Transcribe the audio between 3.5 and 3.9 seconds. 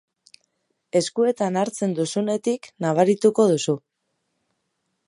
duzu.